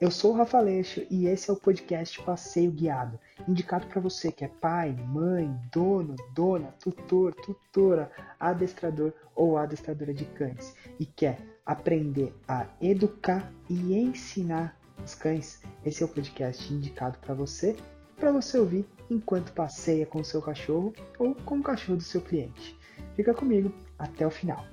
[0.00, 4.32] Eu sou o Rafa Leixo e esse é o podcast Passeio Guiado, indicado para você
[4.32, 8.10] que é pai, mãe, dono, dona, tutor, tutora,
[8.40, 15.62] adestrador ou adestradora de cães e quer aprender a educar e ensinar os cães.
[15.84, 17.76] Esse é o podcast indicado para você,
[18.16, 22.20] para você ouvir enquanto passeia com o seu cachorro ou com o cachorro do seu
[22.20, 22.76] cliente.
[23.14, 24.64] Fica comigo até o final.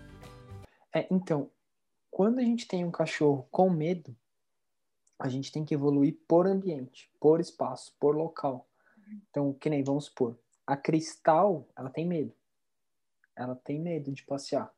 [0.94, 1.52] É, então,
[2.10, 4.16] quando a gente tem um cachorro com medo,
[5.22, 8.68] a gente tem que evoluir por ambiente, por espaço, por local.
[9.30, 12.34] Então, que nem vamos supor, a Cristal, ela tem medo.
[13.36, 14.74] Ela tem medo de passear.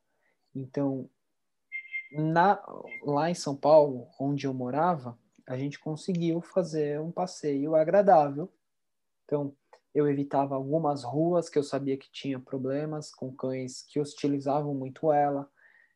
[0.53, 1.09] Então,
[2.11, 2.61] na,
[3.03, 5.17] lá em São Paulo, onde eu morava,
[5.47, 8.51] a gente conseguiu fazer um passeio agradável.
[9.23, 9.55] Então,
[9.95, 15.09] eu evitava algumas ruas que eu sabia que tinha problemas com cães que hostilizavam muito
[15.09, 15.49] ela.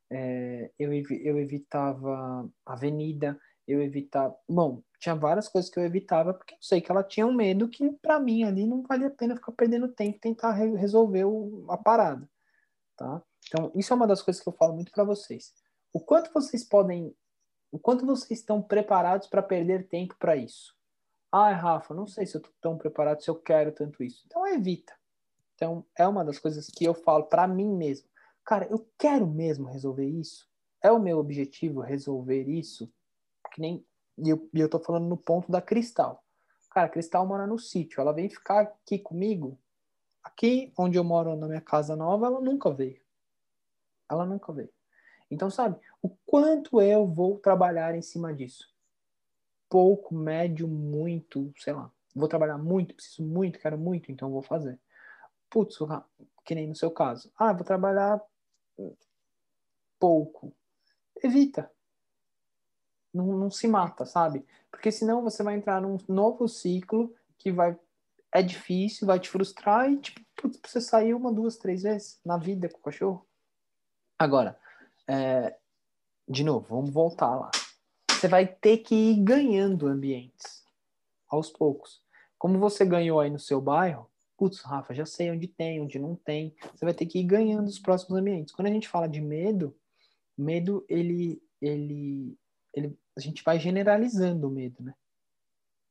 [0.09, 4.35] É, eu, eu evitava avenida, eu evitava.
[4.48, 7.68] Bom, tinha várias coisas que eu evitava porque eu sei que ela tinha um medo
[7.68, 11.65] que para mim ali não valia a pena ficar perdendo tempo tentar re resolver o,
[11.70, 12.27] a parada,
[12.95, 13.21] tá?
[13.48, 15.54] Então, isso é uma das coisas que eu falo muito para vocês.
[15.93, 17.15] O quanto vocês podem,
[17.71, 20.76] o quanto vocês estão preparados para perder tempo para isso?
[21.32, 24.23] Ah, Rafa, não sei se eu estou tão preparado, se eu quero tanto isso.
[24.26, 24.93] Então, evita.
[25.55, 28.07] Então, é uma das coisas que eu falo para mim mesmo.
[28.45, 30.48] Cara, eu quero mesmo resolver isso?
[30.82, 32.91] É o meu objetivo resolver isso?
[33.58, 33.84] Que nem.
[34.20, 36.24] E eu, eu tô falando no ponto da Cristal.
[36.70, 38.00] Cara, Cristal mora no sítio.
[38.00, 39.58] Ela vem ficar aqui comigo.
[40.24, 43.02] Aqui onde eu moro na minha casa nova, ela nunca veio.
[44.08, 44.70] Ela nunca veio.
[45.32, 48.72] Então, sabe, o quanto eu vou trabalhar em cima disso?
[49.68, 51.91] Pouco, médio, muito, sei lá.
[52.16, 54.80] Vou trabalhar muito, preciso muito, quero muito, então vou fazer.
[55.50, 55.80] Putz,
[56.46, 57.32] que nem no seu caso.
[57.35, 58.22] Ah, vou trabalhar
[60.00, 60.54] pouco.
[61.24, 61.72] Evita.
[63.18, 64.46] Não, não se mata, sabe?
[64.69, 67.78] Porque senão você vai entrar num novo ciclo que vai
[68.31, 70.22] é difícil, vai te frustrar e tipo,
[70.63, 73.25] você sair uma, duas, três vezes na vida com o cachorro.
[74.19, 74.59] Agora,
[75.07, 75.55] é,
[76.28, 77.51] de novo, vamos voltar lá.
[78.09, 80.63] Você vai ter que ir ganhando ambientes
[81.29, 82.01] aos poucos.
[82.38, 86.16] Como você ganhou aí no seu bairro, putz, Rafa, já sei onde tem, onde não
[86.16, 86.55] tem.
[86.75, 88.53] Você vai ter que ir ganhando os próximos ambientes.
[88.53, 89.75] Quando a gente fala de medo,
[90.38, 92.38] medo, ele, ele,
[92.73, 94.95] ele a gente vai generalizando o medo, né?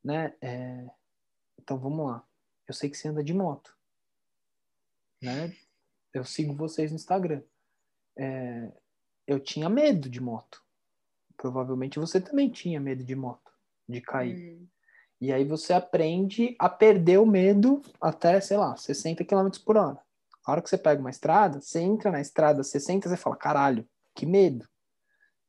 [0.03, 0.34] né?
[0.41, 0.87] É...
[1.60, 2.25] Então, vamos lá.
[2.69, 3.76] Eu sei que você anda de moto,
[5.20, 5.53] né?
[6.14, 7.42] Eu sigo vocês no Instagram.
[8.16, 8.70] É...
[9.26, 10.62] Eu tinha medo de moto.
[11.37, 13.53] Provavelmente você também tinha medo de moto,
[13.88, 14.54] de cair.
[14.54, 14.66] Hum.
[15.20, 19.98] E aí você aprende a perder o medo até, sei lá, 60 km por hora.
[20.44, 23.88] A hora que você pega uma estrada, você entra na estrada 60, você fala, caralho,
[24.14, 24.69] que medo.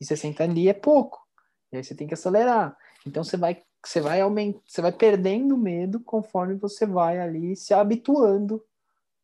[0.01, 1.26] E 60 ali é pouco.
[1.71, 2.77] E aí você tem que acelerar.
[3.05, 7.73] Então você vai, você vai aumentando, você vai perdendo medo conforme você vai ali se
[7.73, 8.63] habituando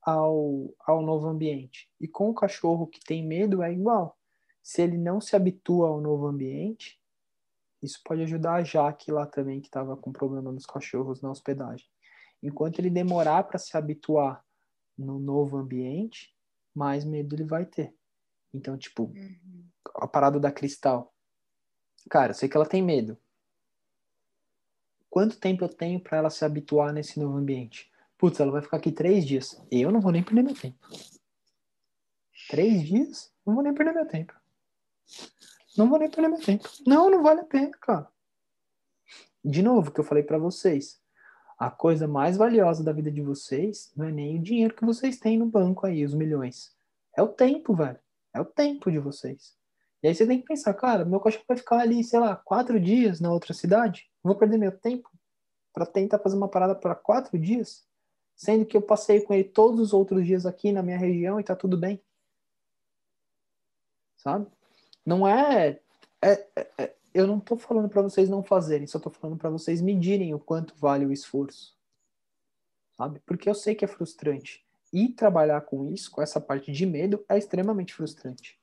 [0.02, 1.90] ao, ao novo ambiente.
[2.00, 4.18] E com o cachorro que tem medo é igual.
[4.62, 7.00] Se ele não se habitua ao novo ambiente,
[7.82, 11.86] isso pode ajudar a Jaque lá também, que estava com problema nos cachorros na hospedagem.
[12.42, 14.44] Enquanto ele demorar para se habituar
[14.98, 16.34] no novo ambiente,
[16.74, 17.94] mais medo ele vai ter.
[18.54, 19.66] Então, tipo, uhum.
[19.96, 21.13] a parada da cristal.
[22.10, 23.18] Cara, eu sei que ela tem medo.
[25.10, 27.92] Quanto tempo eu tenho para ela se habituar nesse novo ambiente?
[28.18, 29.62] Putz, ela vai ficar aqui três dias.
[29.70, 30.78] Eu não vou nem perder meu tempo.
[32.50, 33.32] Três dias?
[33.46, 34.34] Não vou nem perder meu tempo.
[35.78, 36.68] Não vou nem perder meu tempo.
[36.86, 38.08] Não, não vale a pena, cara.
[39.44, 41.02] De novo, que eu falei para vocês.
[41.58, 45.20] A coisa mais valiosa da vida de vocês não é nem o dinheiro que vocês
[45.20, 46.76] têm no banco aí, os milhões.
[47.16, 48.00] É o tempo, velho.
[48.34, 49.56] É o tempo de vocês.
[50.04, 52.78] E aí você tem que pensar, cara, meu cachorro vai ficar ali, sei lá, quatro
[52.78, 54.12] dias na outra cidade.
[54.22, 55.10] Vou perder meu tempo
[55.72, 57.88] para tentar fazer uma parada para quatro dias,
[58.36, 61.44] sendo que eu passei com ele todos os outros dias aqui na minha região e
[61.44, 62.04] tá tudo bem.
[64.18, 64.46] Sabe?
[65.06, 65.80] Não é,
[66.22, 69.50] é, é, é eu não estou falando para vocês não fazerem, só estou falando para
[69.50, 71.78] vocês medirem o quanto vale o esforço,
[72.98, 73.22] sabe?
[73.26, 77.24] Porque eu sei que é frustrante e trabalhar com isso, com essa parte de medo,
[77.30, 78.60] é extremamente frustrante.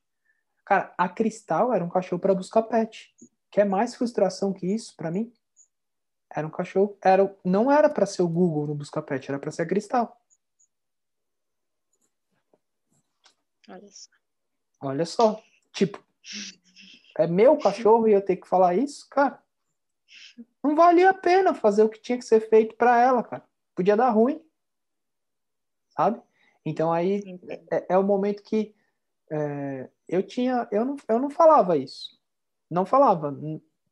[0.71, 3.13] Cara, a Cristal era um cachorro para buscar pet.
[3.51, 5.35] Quer mais frustração que isso para mim?
[6.33, 9.51] Era um cachorro, era, não era para ser o Google no buscar pet, era para
[9.51, 10.17] ser a Cristal.
[13.69, 14.11] Olha só.
[14.81, 16.01] Olha só, tipo,
[17.19, 19.43] é meu cachorro e eu ter que falar isso, cara.
[20.63, 23.45] Não valia a pena fazer o que tinha que ser feito para ela, cara.
[23.75, 24.41] Podia dar ruim.
[25.89, 26.23] Sabe?
[26.65, 27.41] Então aí
[27.73, 28.73] é, é o momento que
[29.31, 30.69] é, eu tinha.
[30.73, 32.19] Eu não, eu não falava isso.
[32.69, 33.35] Não falava.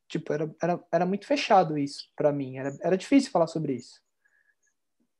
[0.08, 2.56] Tipo, era, era, era muito fechado isso para mim.
[2.56, 4.00] Era, era difícil falar sobre isso.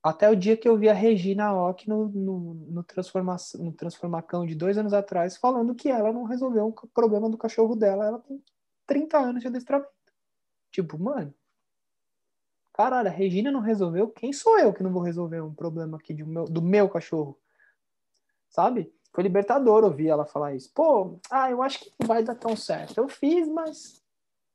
[0.03, 4.47] Até o dia que eu vi a Regina Ock no, no, no, transformação, no Transformacão
[4.47, 8.07] de dois anos atrás, falando que ela não resolveu o problema do cachorro dela.
[8.07, 8.43] Ela tem
[8.87, 9.91] 30 anos de adestramento.
[10.71, 11.35] Tipo, mano.
[12.73, 14.09] Caralho, a Regina não resolveu.
[14.09, 17.37] Quem sou eu que não vou resolver um problema aqui do meu, do meu cachorro?
[18.49, 18.93] Sabe?
[19.19, 20.71] Foi libertador ouvir ela falar isso.
[20.73, 22.99] Pô, ah, eu acho que não vai dar tão certo.
[22.99, 24.01] Eu fiz, mas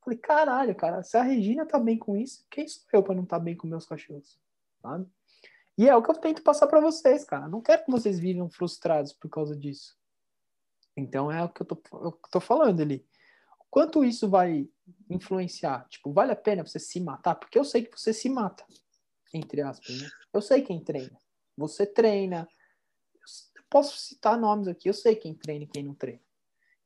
[0.02, 3.26] Falei, caralho, cara, se a Regina tá bem com isso, quem sou eu pra não
[3.26, 4.40] tá bem com meus cachorros?
[4.82, 5.06] Sabe?
[5.78, 7.50] E é o que eu tento passar para vocês, cara.
[7.50, 9.98] Não quero que vocês vivam frustrados por causa disso.
[10.96, 13.06] Então é o que eu tô, eu tô falando ali.
[13.70, 14.70] Quanto isso vai
[15.10, 15.90] influenciar?
[15.90, 17.36] Tipo, vale a pena você se matar?
[17.36, 18.66] Porque eu sei que você se mata,
[19.34, 20.02] entre aspas.
[20.02, 20.10] Né?
[20.32, 21.20] Eu sei quem treina.
[21.58, 22.48] Você treina.
[23.74, 24.88] Eu posso citar nomes aqui.
[24.88, 26.22] Eu sei quem treina e quem não treina.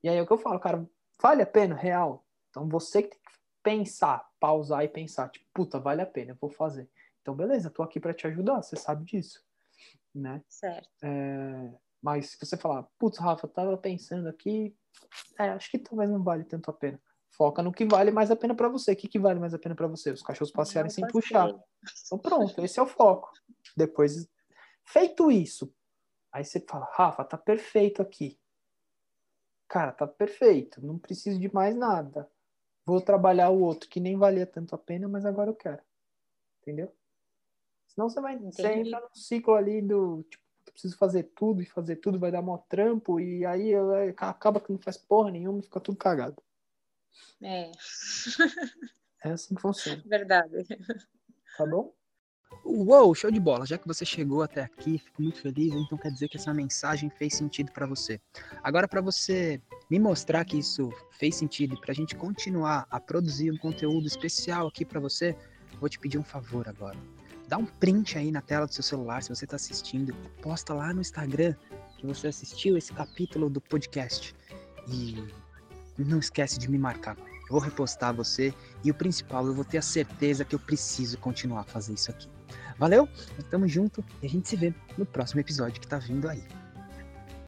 [0.01, 0.89] E aí é o que eu falo, cara.
[1.22, 2.25] Vale a pena, real?
[2.50, 3.31] Então você que tem que
[3.62, 6.89] pensar, pausar e pensar, tipo, puta, vale a pena, eu vou fazer.
[7.22, 9.44] Então, beleza, tô aqui para te ajudar, você sabe disso,
[10.16, 10.42] né?
[10.48, 10.88] Certo.
[11.01, 14.74] É, mas se você falar, putz, Rafa, tava pensando aqui,
[15.38, 17.01] é, acho que talvez não vale tanto a pena.
[17.31, 18.94] Foca no que vale mais a pena para você.
[18.94, 20.12] O que, que vale mais a pena para você?
[20.12, 21.50] Os cachorros passearem sem puxar.
[22.06, 23.30] Então, pronto, esse é o foco.
[23.75, 24.28] Depois,
[24.86, 25.72] feito isso,
[26.31, 28.39] aí você fala, Rafa, tá perfeito aqui.
[29.68, 32.29] Cara, tá perfeito, não preciso de mais nada
[32.88, 35.81] vou trabalhar o outro que nem valia tanto a pena, mas agora eu quero.
[36.62, 36.95] Entendeu?
[37.85, 41.97] Senão você vai você entra no ciclo ali do tipo, preciso fazer tudo e fazer
[41.97, 43.74] tudo vai dar mó trampo e aí
[44.18, 46.41] acaba que não faz porra nenhuma e fica tudo cagado.
[47.41, 47.71] É.
[49.24, 50.01] É assim que funciona.
[50.07, 50.65] Verdade.
[51.57, 51.94] Tá bom?
[52.64, 53.66] Uou, show de bola!
[53.66, 57.10] Já que você chegou até aqui, fico muito feliz, então quer dizer que essa mensagem
[57.10, 58.20] fez sentido para você.
[58.64, 63.00] Agora, para você me mostrar que isso fez sentido e para a gente continuar a
[63.00, 65.36] produzir um conteúdo especial aqui para você,
[65.80, 66.98] vou te pedir um favor agora.
[67.48, 70.94] Dá um print aí na tela do seu celular se você está assistindo, posta lá
[70.94, 71.56] no Instagram
[71.98, 74.36] que você assistiu esse capítulo do podcast
[74.88, 75.24] e
[75.98, 77.18] não esquece de me marcar.
[77.18, 78.54] Eu vou repostar você
[78.84, 82.12] e o principal, eu vou ter a certeza que eu preciso continuar a fazer isso
[82.12, 82.37] aqui.
[82.79, 83.07] Valeu?
[83.50, 86.44] Tamo junto e a gente se vê no próximo episódio que tá vindo aí.